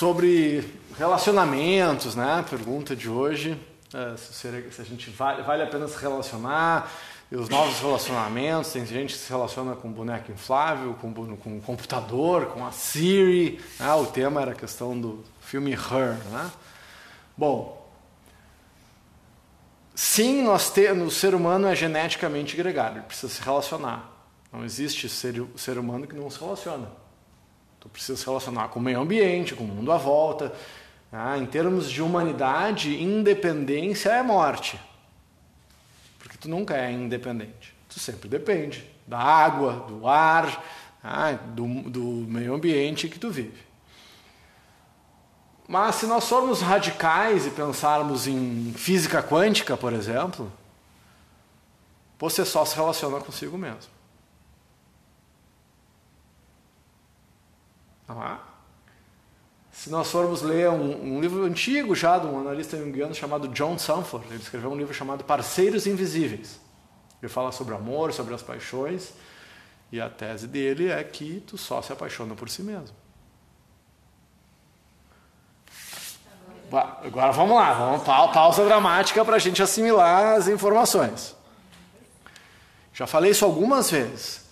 [0.00, 2.42] sobre relacionamentos, né?
[2.48, 3.54] Pergunta de hoje.
[3.92, 6.90] É, se, a gente vale, vale a pena se relacionar,
[7.30, 12.46] e os novos relacionamentos, tem gente que se relaciona com boneco inflável, com, com computador,
[12.46, 13.60] com a Siri.
[13.78, 13.92] Né?
[13.92, 16.16] O tema era a questão do filme Her.
[16.30, 16.50] Né?
[17.36, 17.86] Bom,
[19.94, 24.10] sim, nós temos, o ser humano é geneticamente gregário, ele precisa se relacionar.
[24.50, 26.88] Não existe ser, ser humano que não se relaciona.
[27.80, 30.52] Tu precisa se relacionar com o meio ambiente, com o mundo à volta.
[31.10, 34.78] Ah, em termos de humanidade, independência é morte.
[36.18, 37.74] Porque tu nunca é independente.
[37.88, 40.64] Tu sempre depende da água, do ar,
[41.02, 43.70] ah, do, do meio ambiente que tu vive.
[45.66, 50.52] Mas se nós formos radicais e pensarmos em física quântica, por exemplo,
[52.18, 53.90] você só se relaciona consigo mesmo.
[58.08, 58.38] Não é?
[59.80, 63.78] Se nós formos ler um, um, livro antigo já de um analista junguiano chamado John
[63.78, 66.60] Sanford, ele escreveu um livro chamado Parceiros Invisíveis.
[67.22, 69.14] Ele fala sobre amor, sobre as paixões,
[69.90, 72.94] e a tese dele é que tu só se apaixona por si mesmo.
[77.02, 81.34] Agora vamos lá, vamos pausa dramática para a gente assimilar as informações.
[82.92, 84.44] Já falei isso algumas vezes.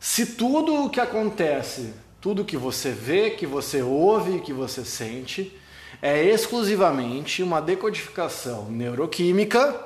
[0.00, 5.52] Se tudo o que acontece tudo que você vê, que você ouve, que você sente,
[6.00, 9.78] é exclusivamente uma decodificação neuroquímica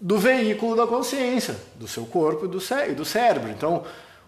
[0.00, 3.50] do veículo da consciência, do seu corpo e do, cé e do cérebro.
[3.50, 3.84] Então,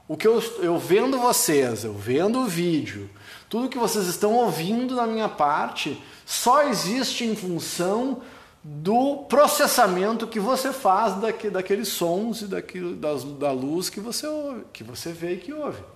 [0.07, 3.09] o que eu, eu vendo vocês, eu vendo o vídeo,
[3.49, 8.21] tudo que vocês estão ouvindo da minha parte, só existe em função
[8.63, 14.27] do processamento que você faz daque, daqueles sons e daquilo, das, da luz que você
[14.27, 15.96] ouve, que você vê e que ouve.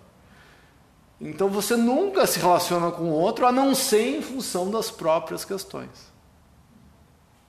[1.21, 5.45] Então você nunca se relaciona com o outro a não ser em função das próprias
[5.45, 6.11] questões.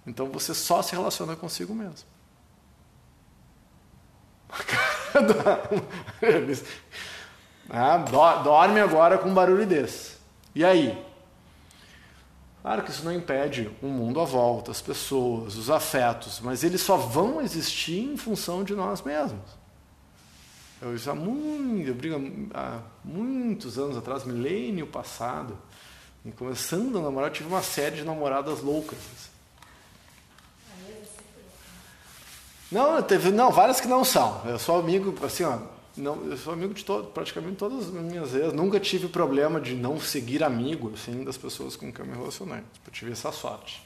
[0.05, 2.09] Então você só se relaciona consigo mesmo.
[7.69, 7.97] ah,
[8.43, 10.17] dorme agora com um barulho desse.
[10.53, 11.01] E aí?
[12.61, 16.81] Claro que isso não impede o mundo à volta, as pessoas, os afetos, mas eles
[16.81, 19.60] só vão existir em função de nós mesmos.
[20.81, 22.15] Eu já muito, eu brigo
[22.53, 25.55] há muitos anos atrás, milênio passado,
[26.35, 28.97] começando a namorar, eu tive uma série de namoradas loucas.
[32.71, 34.41] Não, teve, não, várias que não são.
[34.45, 35.59] Eu sou amigo, assim, ó,
[35.95, 38.53] não, eu sou amigo de todo, praticamente todas as minhas vezes.
[38.53, 42.63] Nunca tive problema de não seguir amigo, assim, das pessoas com quem eu me relacionei.
[42.85, 43.85] Eu tive essa sorte.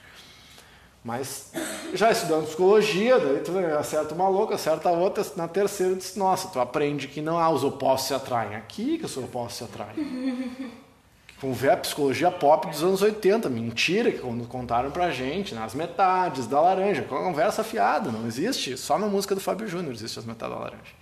[1.05, 1.51] Mas
[1.93, 6.47] já estudando psicologia, daí tu acerta uma louca, acerta a outra, na terceira diz, nossa,
[6.47, 8.55] tu aprende que não há os opostos se atraem.
[8.55, 10.71] Aqui que os opostos se atraem.
[11.39, 16.47] Com a psicologia pop dos anos 80, mentira que quando contaram pra gente, nas metades
[16.47, 20.55] da laranja, conversa fiada, não existe, só na música do Fábio Júnior existe as metades
[20.55, 20.93] da laranja.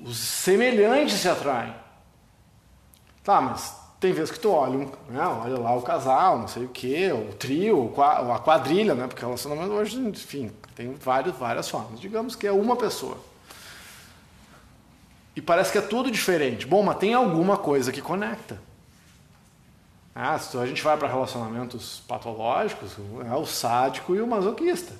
[0.00, 1.74] Os semelhantes se atraem.
[3.22, 6.68] Tá, mas tem vezes que tu olha, né, olha lá o casal, não sei o
[6.68, 9.06] quê, o trio, a quadrilha, né?
[9.06, 12.00] Porque relacionamento hoje, enfim, tem vários, várias formas.
[12.00, 13.16] Digamos que é uma pessoa.
[15.36, 16.66] E parece que é tudo diferente.
[16.66, 18.60] Bom, mas tem alguma coisa que conecta.
[20.12, 24.94] Ah, se a gente vai para relacionamentos patológicos, é o sádico e o masoquista.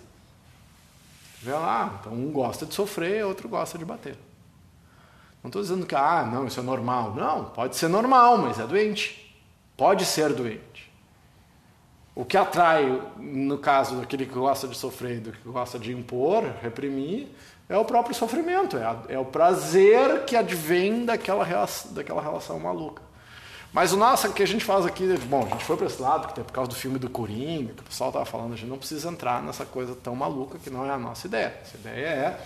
[1.43, 4.17] Vê lá, então um gosta de sofrer, outro gosta de bater.
[5.43, 7.15] Não estou dizendo que, ah, não, isso é normal.
[7.15, 9.37] Não, pode ser normal, mas é doente.
[9.77, 10.93] Pode ser doente.
[12.15, 16.45] O que atrai, no caso daquele que gosta de sofrer, do que gosta de impor,
[16.61, 17.29] reprimir,
[17.69, 22.61] é o próprio sofrimento, é, a, é o prazer que advém daquela relação, daquela relação
[22.61, 23.03] maluca.
[23.73, 26.35] Mas o nosso que a gente faz aqui, bom, a gente foi para esse lado,
[26.35, 28.69] que é por causa do filme do Coringa, que o pessoal estava falando, a gente
[28.69, 31.59] não precisa entrar nessa coisa tão maluca que não é a nossa ideia.
[31.63, 32.41] Essa ideia é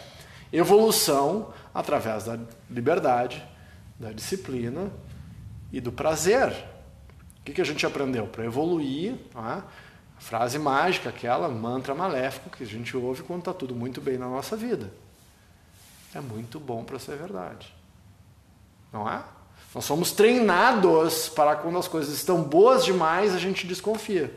[0.52, 2.38] evolução através da
[2.70, 3.42] liberdade,
[3.98, 4.90] da disciplina
[5.72, 6.50] e do prazer.
[7.40, 8.26] O que, que a gente aprendeu?
[8.26, 9.38] Para evoluir, é?
[9.38, 9.62] a
[10.18, 14.28] frase mágica, aquela mantra maléfico que a gente ouve quando está tudo muito bem na
[14.28, 14.92] nossa vida.
[16.14, 17.74] É muito bom para ser verdade.
[18.92, 19.22] Não é?
[19.74, 24.32] Nós somos treinados para quando as coisas estão boas demais, a gente desconfia.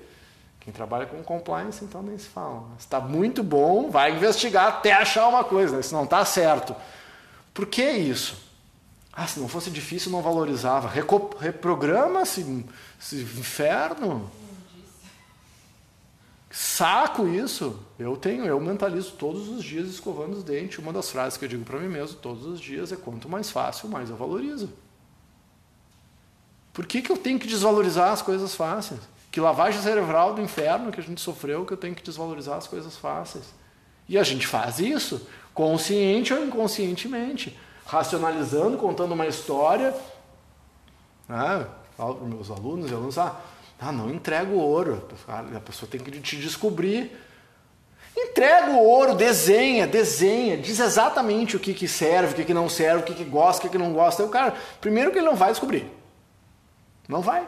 [0.59, 2.63] Quem trabalha com compliance, então nem se fala.
[2.77, 5.77] Está muito bom, vai investigar até achar uma coisa.
[5.77, 5.81] Né?
[5.81, 6.75] Se não está certo.
[7.53, 8.38] Por que isso?
[9.13, 10.89] Ah, se não fosse difícil, não valorizava.
[11.39, 12.41] Reprograma-se,
[13.13, 14.29] inferno.
[16.51, 17.79] Saco isso.
[17.97, 20.79] Eu tenho, eu mentalizo todos os dias escovando os dentes.
[20.79, 23.50] Uma das frases que eu digo para mim mesmo todos os dias é quanto mais
[23.50, 24.69] fácil, mais eu valorizo.
[26.73, 29.01] Por que, que eu tenho que desvalorizar as coisas fáceis?
[29.31, 32.68] Que lavagem cerebral do inferno que a gente sofreu que eu tenho que desvalorizar as
[32.68, 33.46] coisas fáceis?
[34.08, 39.96] E a gente faz isso, consciente ou inconscientemente, racionalizando, contando uma história.
[41.30, 41.66] Ah,
[41.96, 43.40] falo para meus alunos e alunos, ah,
[43.80, 45.08] ah, não entrega o ouro.
[45.28, 47.16] A pessoa tem que te descobrir.
[48.18, 52.68] Entrega o ouro, desenha, desenha, diz exatamente o que, que serve, o que, que não
[52.68, 54.24] serve, o que, que gosta, o que, que não gosta.
[54.24, 55.90] o cara, primeiro que ele não vai descobrir.
[57.08, 57.48] Não vai.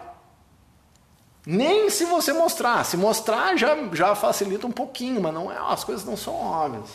[1.46, 2.84] Nem se você mostrar.
[2.84, 6.90] Se mostrar já, já facilita um pouquinho, mas não é, as coisas não são óbvias.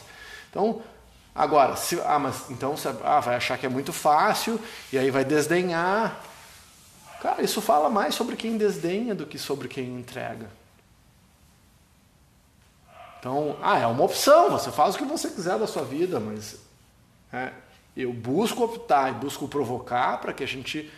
[0.51, 0.83] Então,
[1.35, 4.61] agora, se, ah, mas então você ah, vai achar que é muito fácil
[4.93, 6.21] e aí vai desdenhar.
[7.21, 10.49] Cara, isso fala mais sobre quem desdenha do que sobre quem entrega.
[13.19, 16.57] Então, ah, é uma opção, você faz o que você quiser da sua vida, mas
[17.33, 17.51] é,
[17.97, 20.89] eu busco optar e busco provocar para que a gente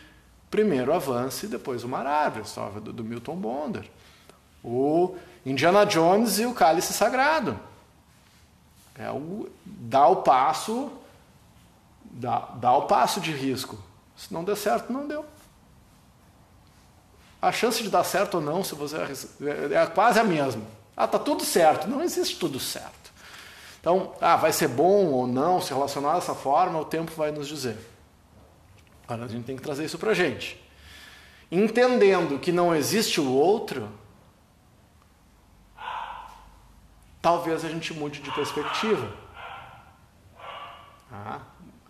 [0.50, 3.88] primeiro avance e depois o Mar Árvore, história do, do Milton Bonder.
[4.62, 7.58] O Indiana Jones e o Cálice Sagrado.
[8.98, 10.90] É o, dá o passo,
[12.02, 13.78] dá, dá o passo de risco.
[14.16, 15.24] Se não der certo, não deu.
[17.40, 20.62] A chance de dar certo ou não, se você é, é quase a mesma.
[20.96, 21.86] Ah, tá tudo certo.
[21.86, 23.12] Não existe tudo certo.
[23.80, 27.46] Então, ah, vai ser bom ou não se relacionar dessa forma, o tempo vai nos
[27.46, 27.78] dizer.
[29.08, 30.62] Agora a gente tem que trazer isso para a gente.
[31.50, 33.88] Entendendo que não existe o outro,
[37.22, 39.10] talvez a gente mude de perspectiva.
[41.10, 41.40] Ah,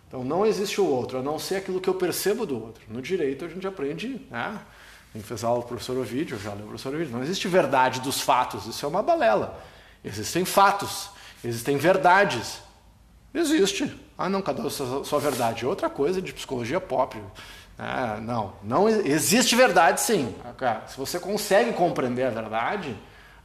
[0.07, 2.81] então não existe o outro, a não ser aquilo que eu percebo do outro.
[2.87, 4.57] No direito a gente aprende, né?
[5.11, 7.11] Quem fez aula do professor Ovidio, já leu o professor Ovidio.
[7.11, 9.61] Não existe verdade dos fatos, isso é uma balela.
[10.05, 11.09] Existem fatos,
[11.43, 12.61] existem verdades.
[13.33, 13.93] Existe.
[14.17, 15.65] Ah, não, cada um sua, sua verdade.
[15.65, 17.21] Outra coisa de psicologia pop.
[17.77, 20.35] Ah, não, não existe verdade sim.
[20.87, 22.97] Se você consegue compreender a verdade,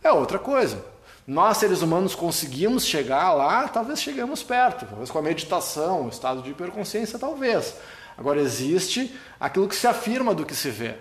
[0.03, 0.85] é outra coisa.
[1.27, 6.43] Nós, seres humanos, conseguimos chegar lá, talvez cheguemos perto, talvez com a meditação, o estado
[6.43, 7.77] de hiperconsciência, talvez.
[8.19, 10.97] Agora, existe aquilo que se afirma do que se vê.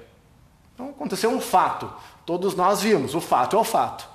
[0.74, 1.92] Então, aconteceu um fato,
[2.26, 4.08] todos nós vimos, o fato é o fato.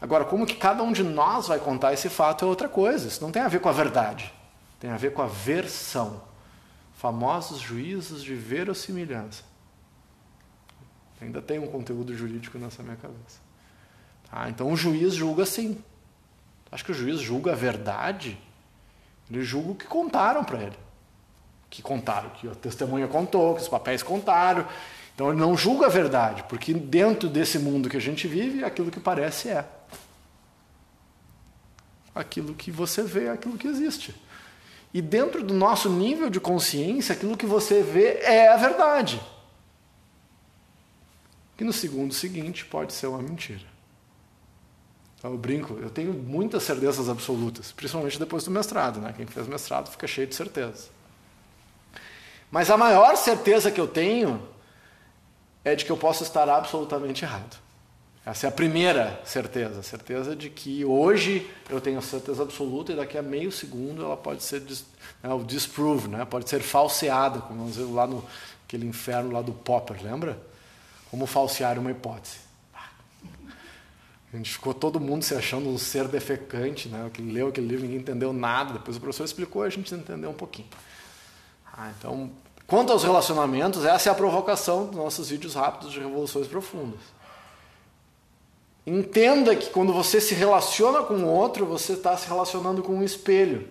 [0.00, 3.22] Agora, como que cada um de nós vai contar esse fato é outra coisa, isso
[3.22, 4.32] não tem a ver com a verdade,
[4.78, 6.22] tem a ver com a versão.
[6.96, 9.42] Famosos juízos de verossimilhança.
[11.20, 13.40] Ainda tem um conteúdo jurídico nessa minha cabeça.
[14.30, 14.48] Tá?
[14.48, 15.82] Então o juiz julga assim.
[16.70, 18.38] Acho que o juiz julga a verdade.
[19.30, 20.78] Ele julga o que contaram para ele.
[21.68, 24.66] Que contaram, que a testemunha contou, que os papéis contaram.
[25.16, 28.90] Então ele não julga a verdade, porque dentro desse mundo que a gente vive, aquilo
[28.90, 29.66] que parece é.
[32.14, 34.14] Aquilo que você vê é aquilo que existe.
[34.92, 39.18] E dentro do nosso nível de consciência, aquilo que você vê é a verdade.
[41.56, 43.64] Que no segundo seguinte pode ser uma mentira.
[45.18, 49.00] Então, eu brinco, eu tenho muitas certezas absolutas, principalmente depois do mestrado.
[49.00, 49.14] Né?
[49.16, 50.88] Quem fez mestrado fica cheio de certeza.
[52.50, 54.54] Mas a maior certeza que eu tenho
[55.66, 57.58] é de que eu posso estar absolutamente errado.
[58.24, 62.96] Essa é a primeira certeza, a certeza de que hoje eu tenho certeza absoluta e
[62.96, 64.62] daqui a meio segundo ela pode ser
[65.22, 66.24] né, o disprove, né?
[66.24, 68.24] pode ser falseada, como nós vimos lá no
[68.64, 70.40] aquele inferno lá do Popper, lembra?
[71.10, 72.38] Como falsear uma hipótese.
[74.32, 77.10] A gente ficou todo mundo se achando um ser defecante, né?
[77.12, 80.30] que leu aquele livro ninguém entendeu nada, depois o professor explicou e a gente entendeu
[80.30, 80.68] um pouquinho.
[81.76, 82.30] Ah, então
[82.66, 87.00] Quanto aos relacionamentos, essa é a provocação dos nossos vídeos rápidos de revoluções profundas.
[88.84, 93.02] Entenda que quando você se relaciona com o outro, você está se relacionando com um
[93.02, 93.68] espelho.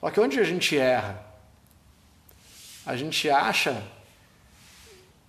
[0.00, 1.22] Só que onde a gente erra?
[2.84, 3.82] A gente acha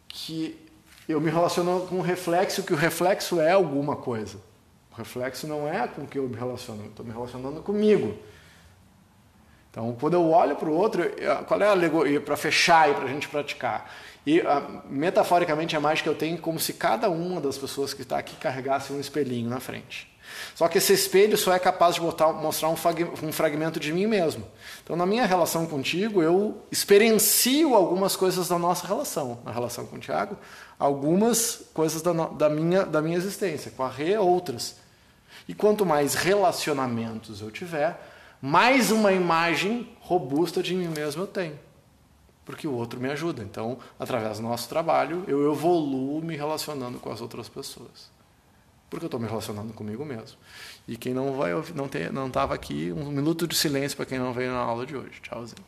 [0.08, 0.58] que
[1.08, 4.38] eu me relaciono com um reflexo, que o reflexo é alguma coisa.
[4.92, 8.18] O reflexo não é com o que eu me relaciono, eu estou me relacionando comigo.
[9.72, 11.04] Então, quando eu olho para o outro,
[11.48, 13.92] qual é a alegoria para fechar e para a gente praticar?
[14.26, 18.18] E uh, metaforicamente a mágica eu tenho como se cada uma das pessoas que está
[18.18, 20.10] aqui carregasse um espelhinho na frente.
[20.56, 22.76] Só que esse espelho só é capaz de mostrar um,
[23.24, 24.46] um fragmento de mim mesmo.
[24.84, 29.40] Então, na minha relação contigo, eu experiencio algumas coisas da nossa relação.
[29.44, 30.38] Na relação com o Tiago,
[30.78, 33.72] algumas coisas da, da, minha, da minha existência.
[33.76, 34.76] Com a Rê, outras.
[35.48, 38.00] E quanto mais relacionamentos eu tiver,
[38.42, 41.60] mais uma imagem robusta de mim mesmo eu tenho.
[42.46, 43.44] Porque o outro me ajuda.
[43.44, 48.12] Então, através do nosso trabalho, eu evoluo me relacionando com as outras pessoas.
[48.90, 50.38] Porque eu estou me relacionando comigo mesmo.
[50.88, 54.34] E quem não vai não não estava aqui, um minuto de silêncio para quem não
[54.34, 55.22] veio na aula de hoje.
[55.22, 55.64] Tchauzinho.